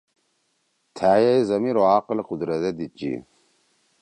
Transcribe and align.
تھأئے 0.95 1.33
ضمیر 1.49 1.75
او 1.79 1.83
عقل 1.95 2.17
قدرت 2.29 2.57
دے 2.63 2.71
دیِد 2.77 2.91
چی۔ 2.99 3.11